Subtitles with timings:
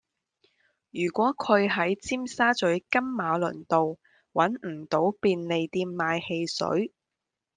[0.89, 3.99] 如果佢喺尖沙咀金馬倫道
[4.33, 6.91] 搵唔到便利店買汽水